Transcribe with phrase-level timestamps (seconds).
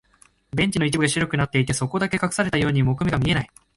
[0.49, 3.49] ベンチの一部が白くなっていて、そこだけ隠されたように木目が見えない。